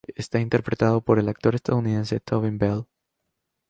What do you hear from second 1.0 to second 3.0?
por el actor estadounidense Tobin Bell.